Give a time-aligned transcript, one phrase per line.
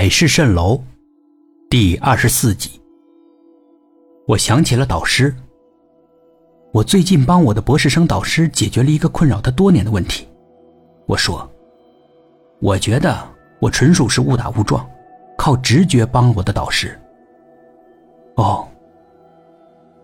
[0.00, 0.80] 海市蜃楼，
[1.68, 2.80] 第二十四集。
[4.28, 5.34] 我想起了导师。
[6.72, 10.28] 我最近帮我的博士生导师解决了一个困扰他多年的问题。
[11.06, 11.50] 我说
[12.62, 14.88] ：“我觉得我纯属是误打误撞，
[15.36, 16.96] 靠直觉帮我的导师。”
[18.38, 18.68] 哦，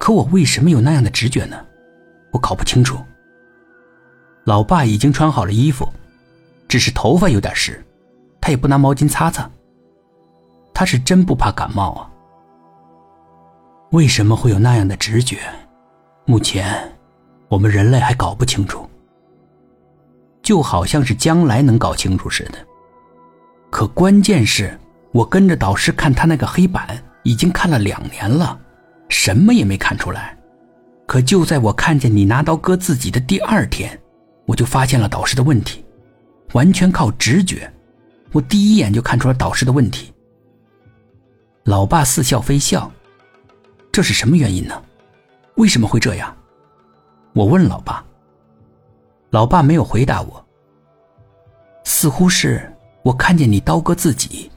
[0.00, 1.64] 可我为什么有那样的直觉呢？
[2.32, 2.98] 我搞不清楚。
[4.46, 5.88] 老爸已经穿好了衣服，
[6.66, 7.80] 只是头发有点湿，
[8.40, 9.48] 他也不拿毛巾擦擦。
[10.78, 12.04] 他是真不怕感冒啊？
[13.92, 15.38] 为什么会有那样的直觉？
[16.26, 16.92] 目前，
[17.48, 18.86] 我们人类还搞不清楚，
[20.42, 22.58] 就好像是将来能搞清楚似的。
[23.70, 24.78] 可关键是，
[25.12, 28.60] 我跟着导师看他那个黑板，已经看了两年了，
[29.08, 30.36] 什么也没看出来。
[31.06, 33.98] 可就在我看见你拿刀割自己的第二天，
[34.44, 35.82] 我就发现了导师的问题，
[36.52, 37.72] 完全靠直觉，
[38.32, 40.12] 我第一眼就看出了导师的问题。
[41.66, 42.88] 老爸似笑非笑，
[43.90, 44.82] 这是什么原因呢？
[45.56, 46.32] 为什么会这样？
[47.32, 48.04] 我问老爸。
[49.30, 50.46] 老爸没有回答我。
[51.82, 54.48] 似乎是我看见你刀割自己，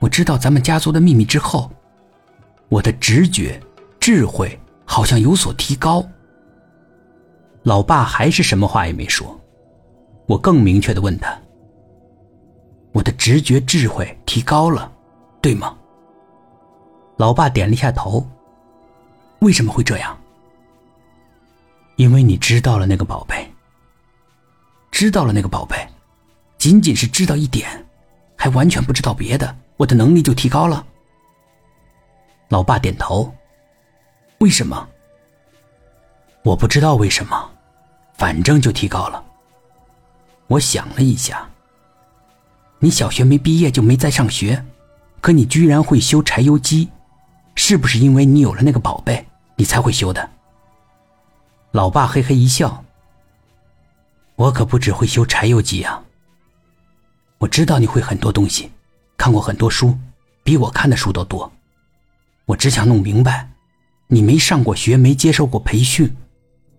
[0.00, 1.70] 我知道咱们家族的秘密之后，
[2.68, 3.60] 我的直觉、
[4.00, 6.04] 智慧好像有所提高。
[7.62, 9.40] 老爸还是什么话也没说。
[10.26, 11.40] 我更明确的问他
[12.92, 14.90] ：“我的直觉、智慧提高了，
[15.40, 15.76] 对吗？”
[17.24, 18.22] 老爸点了一下头。
[19.38, 20.14] 为什么会这样？
[21.96, 23.50] 因为你知道了那个宝贝，
[24.90, 25.74] 知道了那个宝贝，
[26.58, 27.66] 仅仅是知道一点，
[28.36, 30.84] 还完全不知道别的，我的能力就提高了。
[32.50, 33.34] 老爸点头。
[34.40, 34.86] 为什么？
[36.42, 37.50] 我不知道为什么，
[38.18, 39.24] 反正就提高了。
[40.48, 41.48] 我想了一下，
[42.80, 44.62] 你小学没毕业就没再上学，
[45.22, 46.90] 可你居然会修柴油机。
[47.66, 49.26] 是不是因为你有了那个宝贝，
[49.56, 50.30] 你才会修的？
[51.70, 52.84] 老爸嘿嘿一笑。
[54.36, 56.04] 我可不只会修柴油机啊。
[57.38, 58.70] 我知道你会很多东西，
[59.16, 59.96] 看过很多书，
[60.42, 61.50] 比我看的书都多。
[62.44, 63.48] 我只想弄明白，
[64.08, 66.14] 你没上过学，没接受过培训，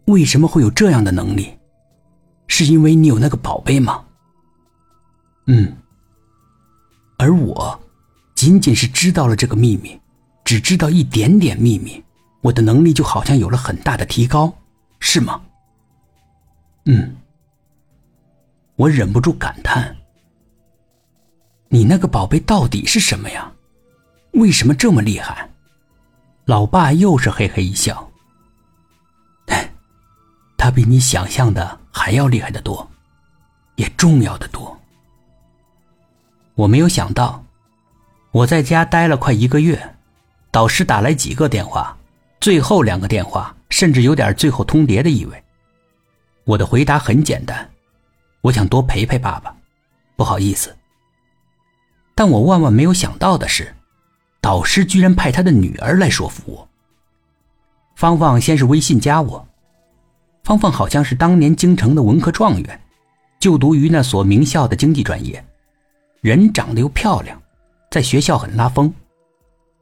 [0.06, 1.58] 为什么会有这样的能力？
[2.46, 4.06] 是因为你有那个宝贝吗？
[5.48, 5.78] 嗯。
[7.18, 7.80] 而我，
[8.36, 10.00] 仅仅是知道了这个秘密。
[10.46, 12.02] 只知道一点点秘密，
[12.42, 14.54] 我的能力就好像有了很大的提高，
[15.00, 15.42] 是吗？
[16.86, 17.18] 嗯。
[18.78, 19.96] 我忍不住感叹
[21.70, 23.52] ：“你那个宝贝到底是什么呀？
[24.34, 25.50] 为什么这么厉害？”
[26.46, 28.12] 老爸又是嘿嘿一笑
[29.48, 29.72] ：“哎
[30.58, 32.88] 他比你想象的还要厉害的多，
[33.78, 34.78] 也重要的多。”
[36.54, 37.44] 我没有想到，
[38.32, 39.95] 我在家待了快一个月。
[40.56, 41.94] 导师打来几个电话，
[42.40, 45.44] 最后两个电话甚至有点最后通牒的意味。
[46.46, 47.70] 我的回答很简单，
[48.40, 49.54] 我想多陪陪爸爸，
[50.16, 50.74] 不好意思。
[52.16, 53.76] 但我万万没有想到的是，
[54.40, 56.70] 导师居然派他的女儿来说服我。
[57.98, 59.46] 芳芳先是微信加我，
[60.46, 62.82] 芳芳好像是当年京城的文科状元，
[63.42, 65.46] 就读于那所名校的经济专业，
[66.22, 67.38] 人长得又漂亮，
[67.92, 68.94] 在学校很拉风，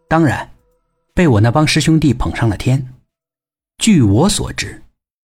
[0.07, 0.49] 当然。
[1.15, 2.95] 被我那帮师兄弟捧上了天。
[3.77, 4.81] 据我所知，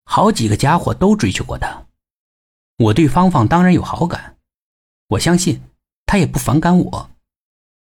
[0.05, 1.85] 好几个家伙都追求过她。
[2.77, 4.37] 我对芳芳当然有好感，
[5.09, 5.61] 我相信
[6.05, 7.09] 她也不反感我，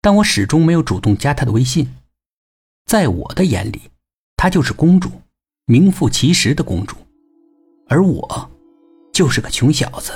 [0.00, 1.94] 但我始终没有主动加她的微信。
[2.86, 3.82] 在我的眼里，
[4.36, 5.10] 她就是公主，
[5.66, 6.96] 名副其实的公主，
[7.88, 8.50] 而我
[9.12, 10.12] 就是个穷小子，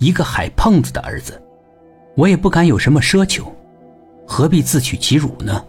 [0.00, 1.40] 一个海碰子的儿子。
[2.16, 3.54] 我也不敢有什么奢求，
[4.26, 5.64] 何必自取其辱呢？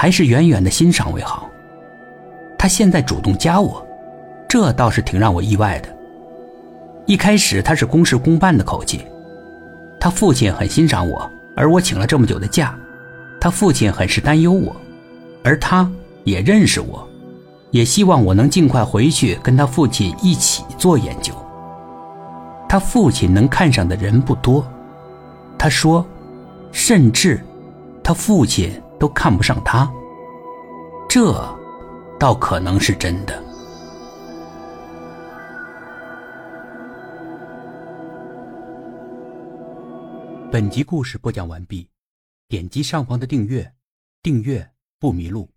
[0.00, 1.46] 还是远远的欣赏为好。
[2.56, 3.86] 他现在主动加我，
[4.48, 5.94] 这倒是挺让我意外的。
[7.04, 9.04] 一开始他是公事公办的口气，
[10.00, 12.74] 他父亲很欣赏我，而我请了这么久的假，
[13.38, 14.74] 他父亲很是担忧我，
[15.44, 15.86] 而他
[16.24, 17.06] 也认识我，
[17.70, 21.34] 也希望我能尽快回去跟他父亲一起做研究。
[22.66, 24.66] 他父亲能看上的人不多，
[25.58, 26.02] 他说，
[26.72, 27.38] 甚至
[28.02, 28.72] 他父亲。
[29.00, 29.90] 都看不上他，
[31.12, 31.32] 这
[32.20, 33.42] 倒可能是真的。
[40.52, 41.88] 本集故事播讲完毕，
[42.46, 43.74] 点击上方的订阅，
[44.22, 44.70] 订阅
[45.00, 45.50] 不迷路。